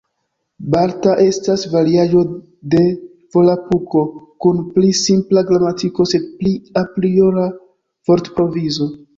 Balta 0.75 1.11
estas 1.25 1.65
variaĵo 1.73 2.23
de 2.75 2.81
Volapuko 3.35 4.03
kun 4.47 4.65
pli 4.79 4.89
simpla 5.03 5.45
gramatiko, 5.53 6.09
sed 6.15 6.27
pli 6.41 6.55
apriora 6.85 7.49
vortprovizo. 8.11 8.91